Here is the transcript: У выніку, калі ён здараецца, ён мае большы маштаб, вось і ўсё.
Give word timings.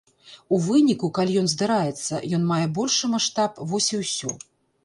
У 0.55 0.57
выніку, 0.67 1.09
калі 1.17 1.35
ён 1.41 1.49
здараецца, 1.53 2.23
ён 2.39 2.49
мае 2.53 2.65
большы 2.79 3.11
маштаб, 3.15 3.63
вось 3.75 3.91
і 3.95 4.01
ўсё. 4.05 4.31